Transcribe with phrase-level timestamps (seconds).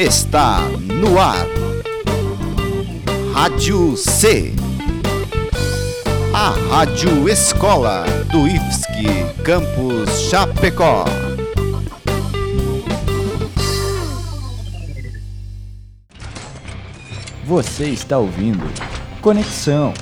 [0.00, 1.46] está no ar.
[3.34, 4.54] Rádio C.
[6.32, 11.04] A Rádio Escola do IFSC Campus Chapecó.
[17.44, 18.64] Você está ouvindo
[19.20, 19.92] Conexão.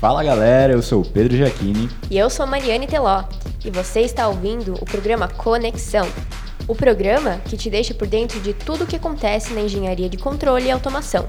[0.00, 1.88] Fala galera, eu sou o Pedro Jaquini.
[2.08, 3.24] E eu sou Mariane Teló.
[3.64, 6.08] E você está ouvindo o programa Conexão.
[6.68, 10.16] O programa que te deixa por dentro de tudo o que acontece na engenharia de
[10.16, 11.28] controle e automação.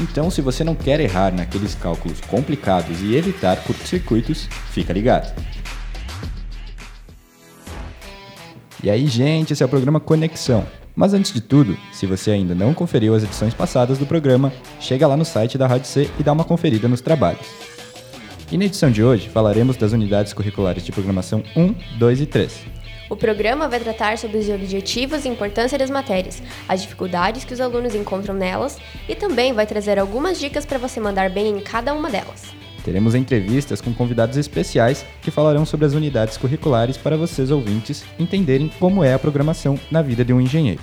[0.00, 5.32] Então, se você não quer errar naqueles cálculos complicados e evitar curtos-circuitos, fica ligado.
[8.82, 10.66] E aí, gente, esse é o programa Conexão.
[10.96, 15.06] Mas antes de tudo, se você ainda não conferiu as edições passadas do programa, chega
[15.06, 17.77] lá no site da Rádio C e dá uma conferida nos trabalhos.
[18.50, 22.66] E na edição de hoje falaremos das unidades curriculares de programação 1, 2 e 3.
[23.10, 27.60] O programa vai tratar sobre os objetivos e importância das matérias, as dificuldades que os
[27.60, 31.92] alunos encontram nelas e também vai trazer algumas dicas para você mandar bem em cada
[31.92, 32.44] uma delas.
[32.82, 38.70] Teremos entrevistas com convidados especiais que falarão sobre as unidades curriculares para vocês ouvintes entenderem
[38.80, 40.80] como é a programação na vida de um engenheiro.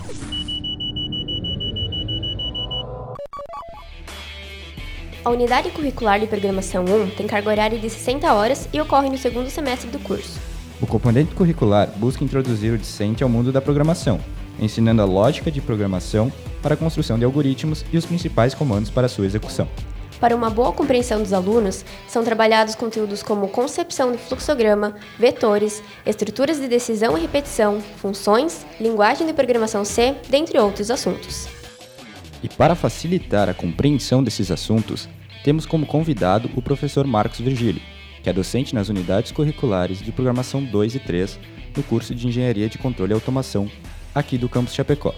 [5.25, 9.17] A unidade curricular de programação 1 tem carga horária de 60 horas e ocorre no
[9.17, 10.39] segundo semestre do curso.
[10.79, 14.19] O componente curricular busca introduzir o discente ao mundo da programação,
[14.59, 19.07] ensinando a lógica de programação para a construção de algoritmos e os principais comandos para
[19.07, 19.67] sua execução.
[20.19, 26.59] Para uma boa compreensão dos alunos, são trabalhados conteúdos como concepção de fluxograma, vetores, estruturas
[26.59, 31.54] de decisão e repetição, funções, linguagem de programação C, dentre outros assuntos.
[32.43, 35.09] E para facilitar a compreensão desses assuntos,
[35.43, 37.81] temos como convidado o professor Marcos Virgílio,
[38.23, 41.39] que é docente nas unidades curriculares de Programação 2 e 3
[41.77, 43.69] no curso de Engenharia de Controle e Automação,
[44.13, 45.13] aqui do campus Chapecó.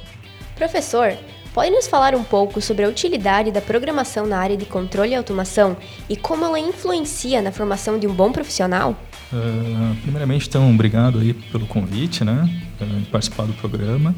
[0.55, 1.15] Professor,
[1.53, 5.15] pode nos falar um pouco sobre a utilidade da programação na área de controle e
[5.15, 5.77] automação
[6.09, 8.95] e como ela influencia na formação de um bom profissional?
[9.31, 12.49] Uh, primeiramente, então, obrigado aí pelo convite, né,
[12.80, 14.15] de participar do programa.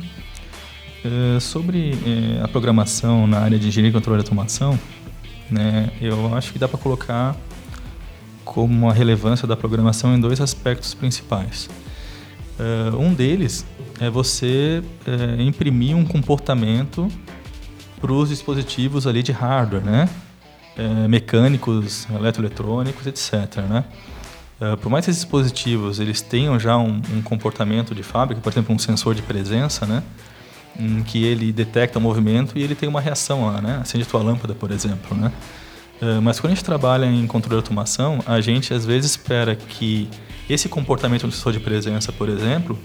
[1.03, 4.77] Eh, sobre uh, a programação na área de engenharia, controle e automação,
[5.49, 7.37] né, eu acho que dá para colocar
[8.43, 11.69] como a relevância da programação em dois aspectos principais.
[12.59, 13.65] Uh, um deles
[14.01, 14.83] é você
[15.39, 17.07] imprimir um comportamento
[18.01, 20.09] para os dispositivos ali de hardware, né?
[21.09, 23.57] mecânicos, eletroeletrônicos, etc.
[23.69, 23.83] Né?
[24.81, 28.73] por mais que esses dispositivos eles tenham já um, um comportamento de fábrica, por exemplo,
[28.73, 30.01] um sensor de presença, né?
[30.79, 33.79] Em que ele detecta o movimento e ele tem uma reação lá, né?
[33.81, 35.31] Acende tua lâmpada, por exemplo, né?
[36.01, 39.55] Uh, mas quando a gente trabalha em controle de automação, a gente às vezes espera
[39.55, 40.09] que
[40.49, 42.79] esse comportamento do sensor de presença, por exemplo,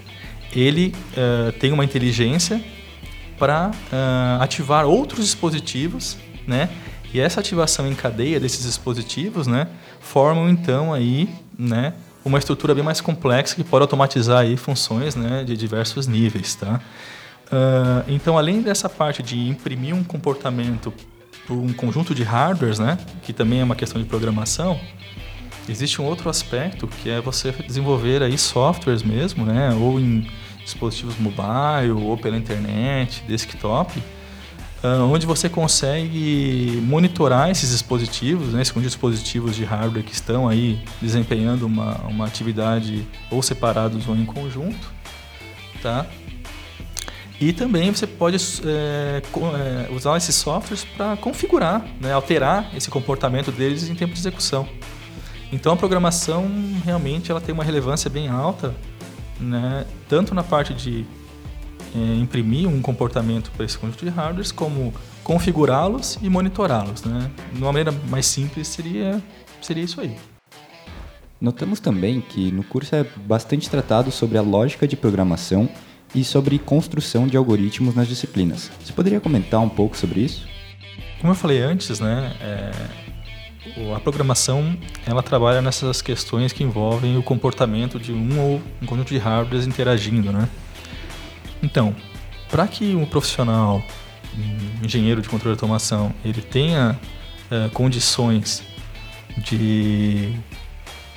[0.53, 2.63] ele uh, uma inteligência
[3.39, 6.17] para uh, ativar outros dispositivos,
[6.47, 6.69] né?
[7.15, 9.69] E essa ativação em cadeia desses dispositivos, né,
[10.01, 11.95] formam então aí, né,
[12.25, 16.81] uma estrutura bem mais complexa que pode automatizar aí funções, né, de diversos níveis, tá?
[17.47, 20.93] Uh, então, além dessa parte de imprimir um comportamento
[21.47, 24.81] para um conjunto de hardwares, né, que também é uma questão de programação,
[25.69, 30.27] existe um outro aspecto que é você desenvolver aí softwares mesmo, né, ou em
[30.65, 33.99] dispositivos mobile ou pela internet, desktop,
[34.83, 40.79] uh, onde você consegue monitorar esses dispositivos, né, esses dispositivos de hardware que estão aí
[41.01, 44.93] desempenhando uma, uma atividade ou separados ou em conjunto,
[45.83, 46.07] tá?
[47.45, 49.21] E também você pode é,
[49.95, 54.67] usar esses softwares para configurar, né, alterar esse comportamento deles em tempo de execução.
[55.53, 56.51] Então a programação
[56.83, 58.75] realmente ela tem uma relevância bem alta,
[59.39, 61.05] né, tanto na parte de
[61.95, 67.03] é, imprimir um comportamento para esse conjunto de hardwares, como configurá-los e monitorá-los.
[67.03, 67.31] Né?
[67.53, 69.23] De uma maneira mais simples seria,
[69.61, 70.17] seria isso aí.
[71.39, 75.69] Notamos também que no curso é bastante tratado sobre a lógica de programação
[76.15, 78.71] e sobre construção de algoritmos nas disciplinas.
[78.83, 80.47] Você poderia comentar um pouco sobre isso?
[81.21, 82.71] Como eu falei antes, né, é,
[83.95, 84.77] a programação
[85.07, 89.67] ela trabalha nessas questões que envolvem o comportamento de um ou um conjunto de hardwares
[89.67, 90.49] interagindo, né?
[91.63, 91.95] Então,
[92.51, 93.83] para que um profissional,
[94.37, 96.99] um engenheiro de controle de automação, ele tenha
[97.51, 98.63] é, condições
[99.39, 100.33] de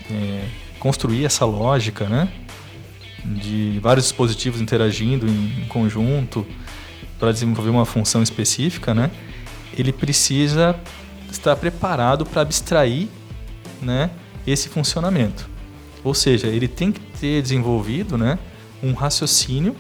[0.10, 0.46] é,
[0.80, 2.30] construir essa lógica, né?
[3.36, 6.46] De vários dispositivos interagindo em, conjunto
[7.20, 9.12] para desenvolver uma função específica, né?
[9.78, 10.80] Ele precisa
[11.30, 13.08] estar preparado para abstrair,
[13.82, 14.10] né,
[14.46, 15.48] esse funcionamento.
[16.04, 18.40] Ou seja, ele tem que ter desenvolvido, né,
[18.82, 19.76] um raciocínio,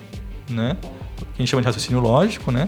[0.49, 0.77] né,
[1.17, 2.67] que a gente chama de raciocínio lógico, né,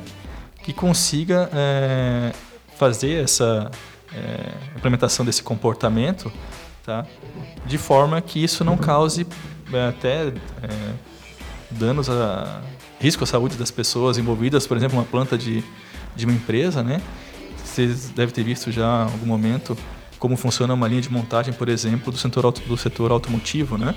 [0.63, 2.31] que consiga é,
[2.77, 3.69] fazer essa
[4.13, 6.31] é, implementação desse comportamento,
[6.85, 7.05] tá,
[7.65, 9.27] de forma que isso não cause
[9.87, 10.93] até é,
[11.71, 12.61] danos a
[12.99, 15.63] risco à saúde das pessoas envolvidas, por exemplo, uma planta de,
[16.15, 17.01] de uma empresa, né?
[17.63, 19.77] Vocês devem ter visto já em algum momento
[20.17, 23.95] como funciona uma linha de montagem, por exemplo, do setor, do setor automotivo, né?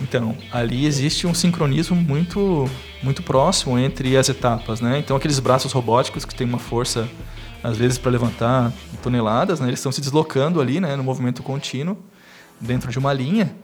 [0.00, 2.68] Então, ali existe um sincronismo muito,
[3.02, 4.98] muito próximo entre as etapas, né?
[4.98, 7.08] Então, aqueles braços robóticos que têm uma força,
[7.62, 8.72] às vezes, para levantar
[9.02, 9.68] toneladas, né?
[9.68, 10.96] Eles estão se deslocando ali, né?
[10.96, 11.98] No movimento contínuo,
[12.60, 13.54] dentro de uma linha.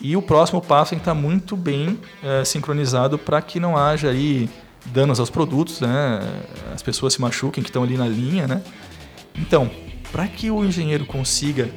[0.00, 4.10] E o próximo passo tem que estar muito bem é, sincronizado para que não haja
[4.10, 4.48] aí
[4.86, 6.20] danos aos produtos, né?
[6.74, 8.62] As pessoas se machuquem que estão ali na linha, né?
[9.34, 9.70] Então,
[10.12, 11.70] para que o engenheiro consiga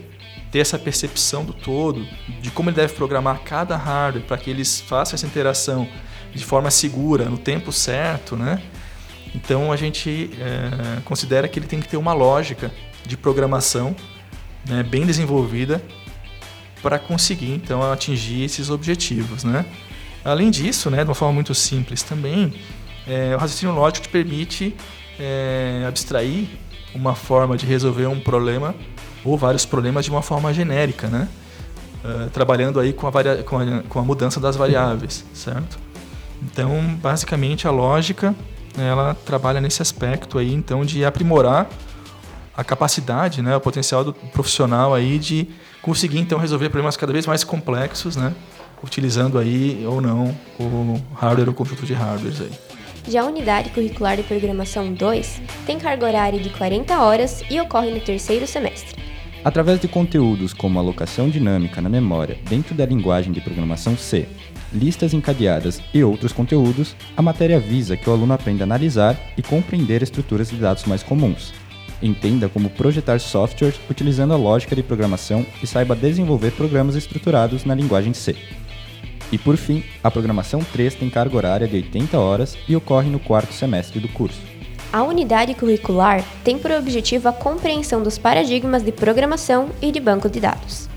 [0.52, 2.06] ter essa percepção do todo,
[2.42, 5.88] de como ele deve programar cada hardware para que eles façam essa interação
[6.34, 8.62] de forma segura, no tempo certo, né?
[9.34, 12.72] Então a gente é, considera que ele tem que ter uma lógica
[13.06, 13.96] de programação
[14.68, 15.81] né, bem desenvolvida
[16.88, 19.66] para conseguir então atingir esses objetivos, né?
[20.24, 22.54] Além disso, né, de uma forma muito simples também,
[23.06, 24.74] é, o raciocínio lógico te permite
[25.19, 26.48] é, abstrair
[26.95, 28.74] uma forma de resolver um problema
[29.25, 31.28] ou vários problemas de uma forma genérica, né?
[32.06, 35.78] Uh, trabalhando aí com a, varia com, a, com a mudança das variáveis, certo?
[36.42, 38.33] Então, basicamente, a lógica
[38.78, 41.68] ela trabalha nesse aspecto aí, então, de aprimorar
[42.57, 45.48] a capacidade, né, o potencial do profissional aí de
[45.80, 48.33] conseguir então resolver problemas cada vez mais complexos, né,
[48.83, 52.51] utilizando aí ou não o hardware ou conjunto de hardwares aí.
[53.07, 57.92] Já a unidade curricular de programação 2 tem carga horária de 40 horas e ocorre
[57.92, 58.98] no terceiro semestre.
[59.45, 64.27] Através de conteúdos como alocação dinâmica na memória dentro da linguagem de programação C,
[64.74, 69.44] listas encadeadas e outros conteúdos, a matéria visa que o aluno aprenda a analisar e
[69.44, 71.54] compreender estruturas de dados mais comuns.
[72.02, 77.74] Entenda como projetar softwares utilizando a lógica de programação e saiba desenvolver programas estruturados na
[77.74, 78.36] linguagem C.
[79.32, 83.20] E por fim, a programação 3 tem carga horária de 80 horas e ocorre no
[83.20, 84.40] quarto semestre do curso.
[84.94, 90.30] A unidade curricular tem por objetivo a compreensão dos paradigmas de programação e de banco
[90.30, 90.88] de dados.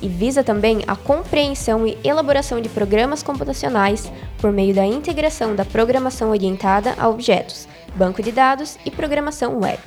[0.00, 5.64] E visa também a compreensão e elaboração de programas computacionais por meio da integração da
[5.64, 9.78] programação orientada a objetos, banco de dados e programação web.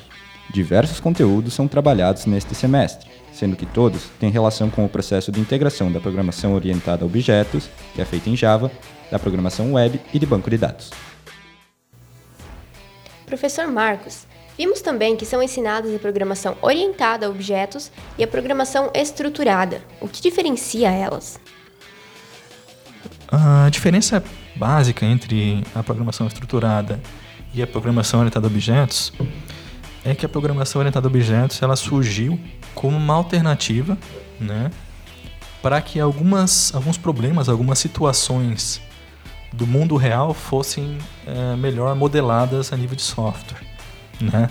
[0.52, 5.40] Diversos conteúdos são trabalhados neste semestre, sendo que todos têm relação com o processo de
[5.40, 8.72] integração da programação orientada a objetos, que é feita em Java,
[9.12, 10.90] da programação web e de banco de dados.
[13.28, 14.26] Professor Marcos,
[14.58, 19.84] vimos também que são ensinadas a programação orientada a objetos e a programação estruturada.
[20.02, 21.40] O que diferencia elas?
[23.32, 24.24] A diferença
[24.56, 27.00] básica entre a programação estruturada
[27.54, 29.14] e a programação orientada a objetos
[30.04, 32.40] é que a programação orientada a objetos ela surgiu
[32.74, 33.98] como uma alternativa,
[34.40, 34.72] né,
[35.62, 38.82] para que algumas, alguns problemas, algumas situações
[39.52, 43.62] do mundo real fossem é, melhor modeladas a nível de software,
[44.22, 44.50] né?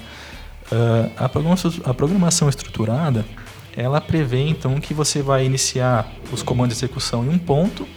[0.71, 3.25] Uh, a, programação, a programação estruturada
[3.75, 7.89] ela prevê então que você vai iniciar os comandos de execução em um ponto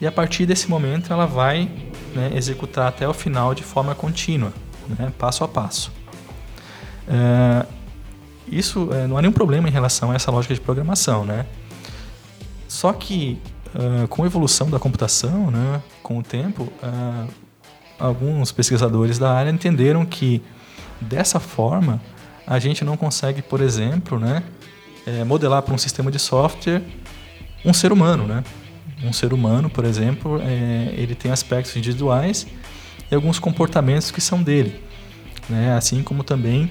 [0.00, 1.70] e a partir desse momento ela vai
[2.14, 4.52] né, executar até o final de forma contínua,
[4.98, 5.92] né, passo a passo.
[7.08, 7.66] Uh,
[8.50, 11.46] isso é, não há nenhum problema em relação a essa lógica de programação, né?
[12.66, 13.40] Só que
[13.74, 16.70] uh, com a evolução da computação, né, com o tempo,
[17.98, 20.42] alguns pesquisadores da área entenderam que
[21.00, 22.00] dessa forma
[22.46, 24.42] a gente não consegue, por exemplo, né,
[25.06, 26.82] é, modelar para um sistema de software
[27.64, 28.44] um ser humano, né?
[29.02, 32.46] Um ser humano, por exemplo, é, ele tem aspectos individuais
[33.10, 34.80] e alguns comportamentos que são dele,
[35.48, 35.74] né?
[35.74, 36.70] Assim como também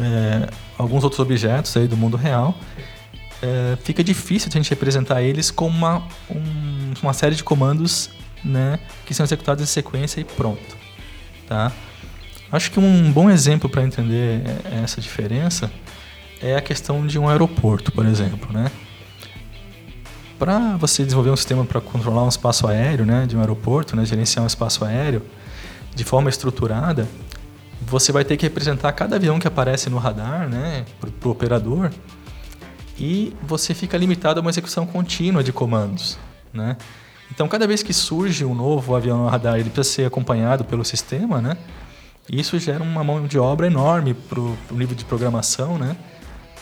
[0.00, 2.56] é, alguns outros objetos aí do mundo real,
[3.42, 8.10] é, fica difícil a gente representar eles como uma, um, uma série de comandos
[8.44, 10.76] né, que são executados em sequência e pronto.
[11.46, 11.72] Tá?
[12.50, 15.70] Acho que um bom exemplo para entender é, essa diferença
[16.40, 18.52] é a questão de um aeroporto, por exemplo.
[18.52, 18.70] Né?
[20.38, 24.04] Para você desenvolver um sistema para controlar um espaço aéreo né, de um aeroporto, né,
[24.04, 25.22] gerenciar um espaço aéreo
[25.94, 27.08] de forma estruturada,
[27.80, 31.90] você vai ter que representar cada avião que aparece no radar, né, para o operador,
[32.98, 36.18] e você fica limitado a uma execução contínua de comandos,
[36.52, 36.76] né?
[37.30, 40.84] Então, cada vez que surge um novo avião no radar, ele precisa ser acompanhado pelo
[40.84, 41.56] sistema, né?
[42.28, 45.96] Isso gera uma mão de obra enorme para o nível de programação, né?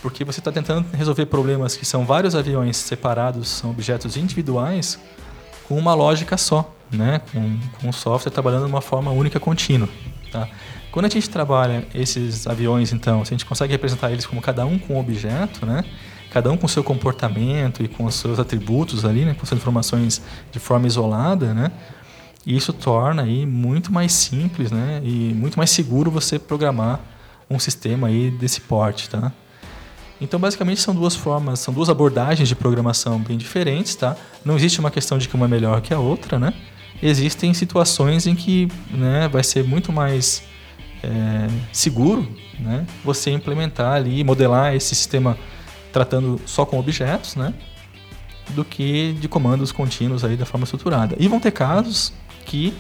[0.02, 4.98] Porque você está tentando resolver problemas que são vários aviões separados, são objetos individuais,
[5.66, 7.20] com uma lógica só, né?
[7.32, 9.88] com, com o software trabalhando de uma forma única contínua.
[10.30, 10.48] Tá?
[10.96, 14.64] Quando a gente trabalha esses aviões, então, se a gente consegue representar eles como cada
[14.64, 15.84] um com um objeto, né?
[16.30, 19.34] cada um com seu comportamento e com os seus atributos ali, né?
[19.34, 21.70] com suas informações de forma isolada, né?
[22.46, 25.02] E isso torna aí muito mais simples, né?
[25.04, 26.98] E muito mais seguro você programar
[27.50, 29.30] um sistema aí desse porte, tá?
[30.18, 34.16] Então, basicamente, são duas formas, são duas abordagens de programação bem diferentes, tá?
[34.42, 36.54] Não existe uma questão de que uma é melhor que a outra, né?
[37.02, 40.42] Existem situações em que né, vai ser muito mais
[41.06, 45.36] é, seguro né, você implementar ali, modelar esse sistema
[45.92, 47.54] tratando só com objetos, né?
[48.50, 51.16] Do que de comandos contínuos aí da forma estruturada.
[51.18, 52.12] E vão ter casos
[52.44, 52.74] que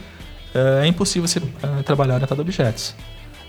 [0.54, 2.94] é, é impossível você é, trabalhar dentro de objetos.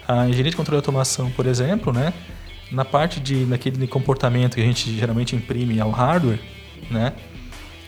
[0.07, 2.13] A engenharia de controle e automação, por exemplo, né?
[2.71, 6.39] na parte de naquele comportamento que a gente geralmente imprime ao hardware,
[6.89, 7.13] né?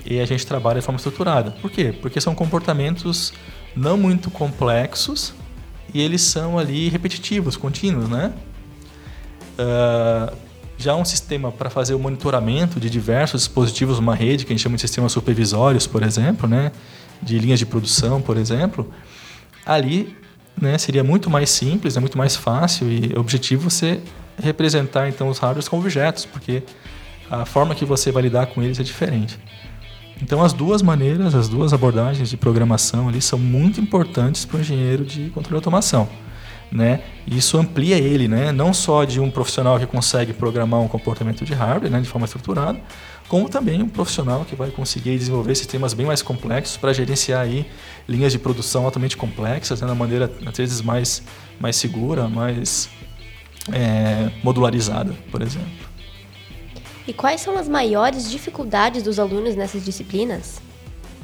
[0.05, 1.51] E a gente trabalha de forma estruturada.
[1.51, 1.93] Por quê?
[2.01, 3.33] Porque são comportamentos
[3.75, 5.33] não muito complexos
[5.93, 8.33] e eles são ali repetitivos, contínuos, né?
[9.57, 10.35] Uh,
[10.77, 14.63] já um sistema para fazer o monitoramento de diversos dispositivos, uma rede que a gente
[14.63, 16.71] chama de sistemas supervisórios, por exemplo, né?
[17.21, 18.89] De linhas de produção, por exemplo,
[19.65, 20.15] ali
[20.59, 23.99] né, seria muito mais simples, é muito mais fácil e objetivo você
[24.41, 26.63] representar então os hardwares como objetos, porque
[27.29, 29.37] a forma que você vai lidar com eles é diferente.
[30.21, 34.59] Então as duas maneiras, as duas abordagens de programação ali são muito importantes para o
[34.59, 36.07] engenheiro de controle de automação.
[36.71, 37.01] Né?
[37.25, 38.51] Isso amplia ele, né?
[38.51, 42.25] não só de um profissional que consegue programar um comportamento de hardware né, de forma
[42.25, 42.79] estruturada,
[43.27, 47.65] como também um profissional que vai conseguir desenvolver sistemas bem mais complexos para gerenciar aí
[48.07, 51.23] linhas de produção altamente complexas, né, da maneira às vezes mais,
[51.59, 52.87] mais segura, mais
[53.71, 55.88] é, modularizada, por exemplo.
[57.09, 60.61] E quais são as maiores dificuldades dos alunos nessas disciplinas?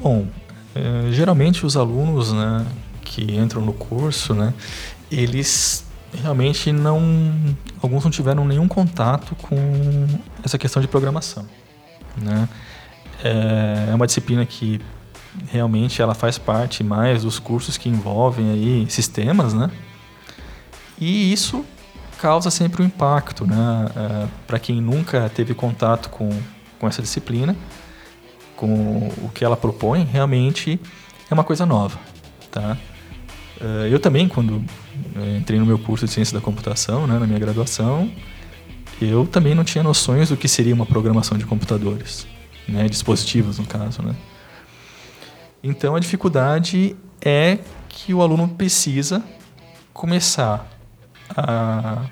[0.01, 0.25] Bom,
[0.73, 2.65] é, geralmente os alunos né,
[3.03, 4.51] que entram no curso, né,
[5.11, 5.85] eles
[6.23, 7.55] realmente não.
[7.83, 9.55] Alguns não tiveram nenhum contato com
[10.43, 11.45] essa questão de programação.
[12.17, 12.49] Né?
[13.23, 14.81] É, é uma disciplina que
[15.51, 19.69] realmente ela faz parte mais dos cursos que envolvem aí sistemas, né?
[20.99, 21.63] E isso
[22.15, 23.87] causa sempre um impacto, né?
[23.95, 26.29] É, Para quem nunca teve contato com,
[26.79, 27.55] com essa disciplina,
[28.55, 30.79] com o que ela propõe, realmente
[31.29, 31.99] é uma coisa nova,
[32.51, 32.77] tá?
[33.59, 34.63] É, eu também, quando
[35.15, 38.11] é, entrei no meu curso de ciência da computação, né, na minha graduação,
[39.01, 42.27] eu também não tinha noções do que seria uma programação de computadores,
[42.67, 44.15] né, dispositivos no caso, né.
[45.63, 49.23] Então a dificuldade é que o aluno precisa
[49.93, 50.74] começar
[51.29, 52.05] a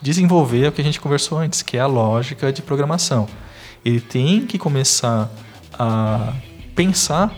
[0.00, 3.28] desenvolver o que a gente conversou antes, que é a lógica de programação.
[3.84, 5.30] Ele tem que começar
[5.78, 6.32] a
[6.74, 7.32] pensar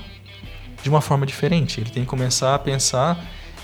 [0.83, 1.81] de uma forma diferente.
[1.81, 3.19] Ele tem que começar a pensar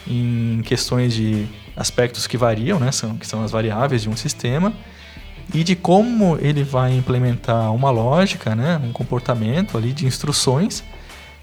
[0.06, 4.72] em questões de aspectos que variam, né, são, que são as variáveis de um sistema,
[5.52, 10.82] e de como ele vai implementar uma lógica, né, um comportamento ali de instruções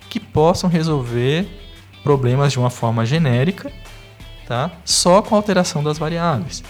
[0.09, 1.47] que possam resolver
[2.03, 3.71] problemas de uma forma genérica
[4.47, 4.71] tá?
[4.83, 6.63] só com a alteração das variáveis.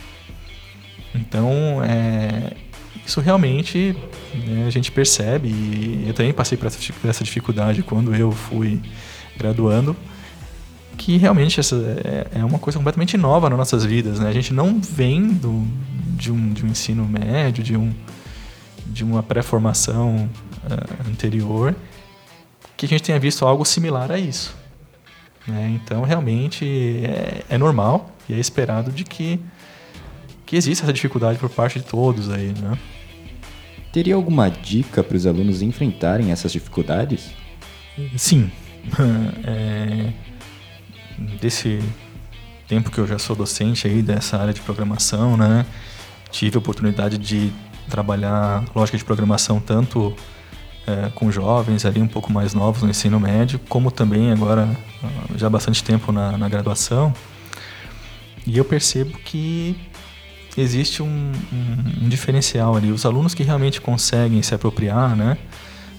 [1.13, 2.53] Então, é,
[3.05, 3.95] isso realmente
[4.33, 8.81] né, a gente percebe, e eu também passei por essa, dificuldade quando eu fui
[9.37, 9.95] graduando,
[10.97, 14.19] que realmente essa é, é uma coisa completamente nova nas nossas vidas.
[14.19, 14.29] Né?
[14.29, 15.65] A gente não vem do,
[16.15, 17.93] de, um, de um ensino médio, de, um,
[18.87, 20.29] de uma pré-formação
[20.63, 21.75] uh, anterior,
[22.75, 24.55] que a gente tenha visto algo similar a isso.
[25.47, 25.79] Né?
[25.81, 26.65] Então, realmente
[27.05, 29.39] é, é, normal e é esperado de que,
[30.45, 32.77] que exista essa dificuldade por parte de todos aí, né?
[33.91, 37.31] Teria alguma dica para os alunos enfrentarem essas dificuldades?
[38.17, 38.51] Sim.
[39.47, 40.13] É,
[41.41, 41.79] desse
[42.67, 45.65] tempo que eu já sou docente aí dessa área de programação, né?
[46.29, 47.51] Tive a oportunidade de
[47.89, 50.15] trabalhar lógica de programação tanto
[50.87, 54.69] é, com jovens ali um pouco mais novos no ensino médio, como também agora
[55.35, 57.13] já há bastante tempo na, na graduação.
[58.45, 59.75] E eu percebo que
[60.55, 62.91] existe um, um, um, diferencial ali.
[62.91, 65.37] Os alunos que realmente conseguem se apropriar né,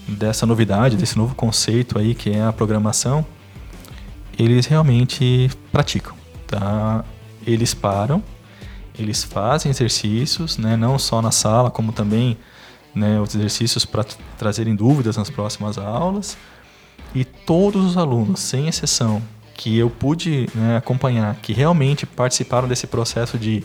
[0.07, 3.25] dessa novidade, desse novo conceito aí que é a programação,
[4.39, 6.15] eles realmente praticam.
[6.47, 7.03] Tá?
[7.45, 8.23] Eles param,
[8.97, 12.37] eles fazem exercícios, né, não só na sala, como também
[12.97, 14.03] né, os exercícios para
[14.37, 16.37] trazerem dúvidas nas próximas aulas.
[17.13, 19.21] E todos os alunos, sem exceção,
[19.53, 23.63] que eu pude né, acompanhar, que realmente participaram desse processo de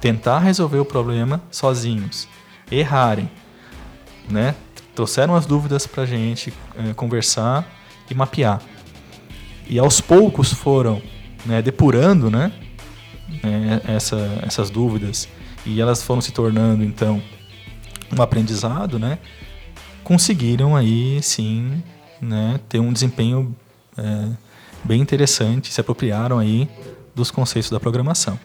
[0.00, 2.28] tentar resolver o problema sozinhos,
[2.70, 3.30] errarem,
[4.28, 4.54] né,
[4.94, 7.66] trouxeram as dúvidas para a gente é, conversar
[8.10, 8.60] e mapear.
[9.66, 11.00] E aos poucos foram
[11.44, 12.52] né, depurando né,
[13.42, 15.28] é, essa, essas dúvidas
[15.64, 17.22] e elas foram se tornando então
[18.16, 19.18] um aprendizado, né,
[20.02, 21.82] conseguiram aí sim
[22.20, 23.54] né, ter um desempenho
[23.96, 24.28] é,
[24.84, 26.68] bem interessante, se apropriaram aí
[27.14, 28.38] dos conceitos da programação.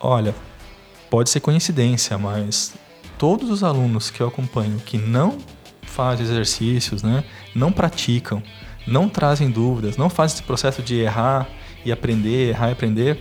[0.00, 0.34] Olha,
[1.10, 2.74] pode ser coincidência, mas
[3.18, 5.38] todos os alunos que eu acompanho que não
[5.82, 7.24] fazem exercícios, né,
[7.54, 8.42] não praticam,
[8.86, 11.48] não trazem dúvidas, não fazem esse processo de errar
[11.84, 13.20] e aprender, errar e aprender,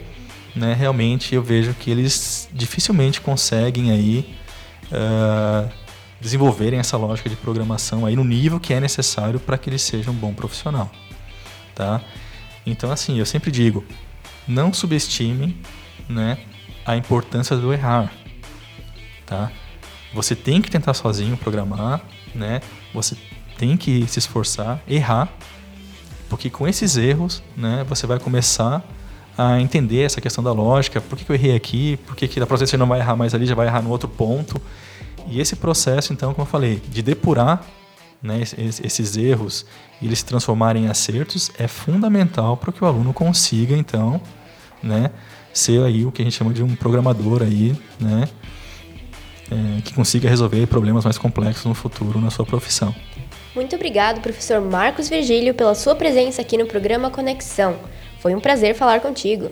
[0.55, 4.37] né, realmente eu vejo que eles dificilmente conseguem aí
[4.91, 5.69] uh,
[6.19, 10.13] desenvolverem essa lógica de programação aí no nível que é necessário para que eles sejam
[10.13, 10.91] um bom profissional,
[11.75, 12.01] tá?
[12.65, 13.85] Então assim, eu sempre digo,
[14.47, 15.61] não subestime,
[16.09, 16.37] né,
[16.85, 18.11] a importância do errar,
[19.25, 19.51] tá?
[20.13, 22.01] Você tem que tentar sozinho programar,
[22.33, 22.61] né?
[22.93, 23.15] Você
[23.57, 25.29] tem que se esforçar, errar,
[26.29, 28.83] porque com esses erros, né, você vai começar
[29.37, 32.47] a entender essa questão da lógica, por que, eu errei aqui, por que, que da
[32.47, 34.59] próxima você não vai errar mais ali, já vai errar no outro ponto.
[35.27, 37.63] E esse processo, então, como eu falei, de depurar
[38.21, 39.65] né, esses erros
[40.01, 44.19] e eles se transformarem em acertos é fundamental para que o aluno consiga, então,
[44.81, 45.11] né,
[45.53, 48.27] ser aí o que a gente chama de um programador aí, né,
[49.51, 52.93] é, que consiga resolver problemas mais complexos no futuro na sua profissão.
[53.53, 57.75] Muito obrigado, professor Marcos Virgílio, pela sua presença aqui no programa Conexão.
[58.27, 59.49] Foi um prazer falar contigo.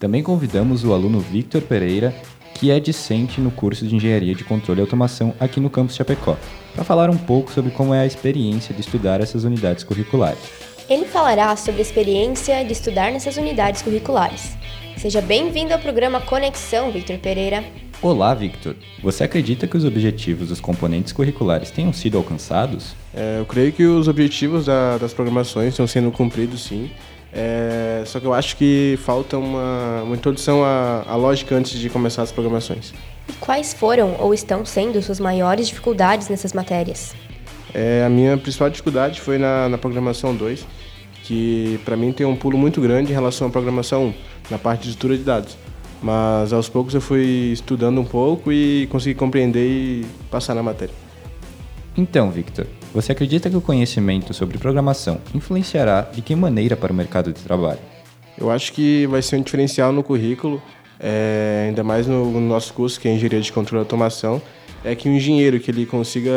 [0.00, 2.14] Também convidamos o aluno Victor Pereira,
[2.54, 6.38] que é discente no curso de Engenharia de Controle e Automação aqui no campus Chapecó,
[6.74, 10.40] para falar um pouco sobre como é a experiência de estudar essas unidades curriculares.
[10.88, 14.56] Ele falará sobre a experiência de estudar nessas unidades curriculares.
[14.96, 17.62] Seja bem-vindo ao programa Conexão, Victor Pereira.
[18.02, 18.74] Olá, Victor.
[19.00, 22.96] Você acredita que os objetivos dos componentes curriculares tenham sido alcançados?
[23.14, 26.90] É, eu creio que os objetivos da, das programações estão sendo cumpridos, sim.
[27.32, 31.88] É, só que eu acho que falta uma, uma introdução à, à lógica antes de
[31.88, 32.92] começar as programações.
[33.28, 37.14] E quais foram ou estão sendo suas maiores dificuldades nessas matérias?
[37.72, 40.66] É, a minha principal dificuldade foi na, na programação 2,
[41.22, 44.14] que para mim tem um pulo muito grande em relação à programação 1,
[44.50, 45.56] na parte de estrutura de dados.
[46.02, 50.94] Mas aos poucos eu fui estudando um pouco e consegui compreender e passar na matéria.
[51.96, 56.96] Então, Victor, você acredita que o conhecimento sobre programação influenciará de que maneira para o
[56.96, 57.78] mercado de trabalho?
[58.36, 60.60] Eu acho que vai ser um diferencial no currículo,
[60.98, 64.40] é, ainda mais no, no nosso curso, que é Engenharia de Controle e Automação,
[64.84, 66.32] é que um engenheiro que ele consiga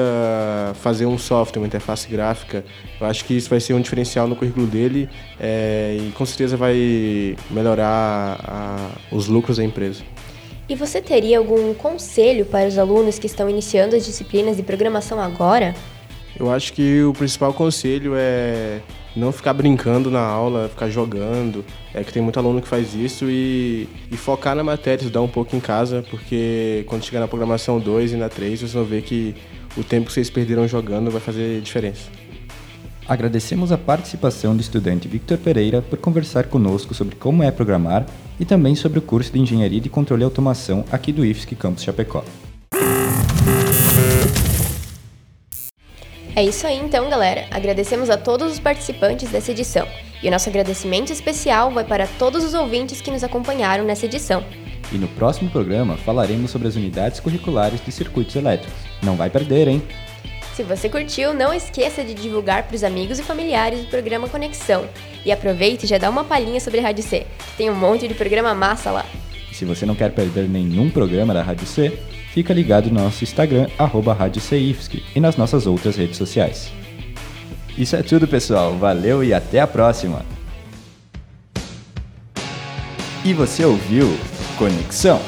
[0.76, 2.64] fazer um software, uma interface gráfica,
[3.00, 6.56] eu acho que isso vai ser um diferencial no currículo dele é, e com certeza
[6.56, 10.04] vai melhorar a, os lucros da empresa.
[10.68, 15.20] E você teria algum conselho para os alunos que estão iniciando as disciplinas de programação
[15.20, 15.76] agora?
[16.38, 18.82] Eu acho que o principal conselho é
[19.16, 21.64] não ficar brincando na aula, ficar jogando.
[21.94, 25.28] É que tem muito aluno que faz isso e, e focar na matéria, estudar um
[25.28, 29.02] pouco em casa, porque quando chegar na programação 2 e na 3, vocês vão ver
[29.04, 29.36] que
[29.78, 32.10] o tempo que vocês perderam jogando vai fazer diferença.
[33.08, 38.06] Agradecemos a participação do estudante Victor Pereira por conversar conosco sobre como é programar
[38.40, 41.84] e também sobre o curso de Engenharia de Controle e Automação aqui do IFSC Campus
[41.84, 42.24] Chapecó.
[46.36, 47.46] É isso aí então, galera.
[47.50, 49.88] Agradecemos a todos os participantes dessa edição.
[50.22, 54.44] E o nosso agradecimento especial vai para todos os ouvintes que nos acompanharam nessa edição.
[54.92, 58.78] E no próximo programa falaremos sobre as unidades curriculares de circuitos elétricos.
[59.02, 59.82] Não vai perder, hein?
[60.54, 64.90] Se você curtiu, não esqueça de divulgar para os amigos e familiares do programa Conexão.
[65.26, 68.10] E aproveite e já dá uma palhinha sobre a Rádio C, que tem um monte
[68.10, 69.06] de programa massa lá.
[69.56, 71.98] Se você não quer perder nenhum programa da Rádio C,
[72.34, 74.14] fica ligado no nosso Instagram, arroba
[75.16, 76.74] e nas nossas outras redes sociais.
[77.78, 78.78] Isso é tudo, pessoal.
[78.78, 80.26] Valeu e até a próxima!
[83.24, 84.10] E você ouviu
[84.58, 85.22] Conexão?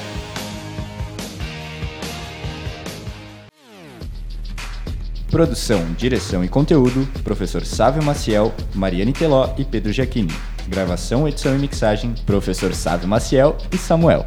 [5.37, 10.33] Produção, direção e conteúdo: Professor Sávio Maciel, Mariane Teló e Pedro Giacchini.
[10.67, 14.25] Gravação, edição e mixagem: Professor Sávio Maciel e Samuel.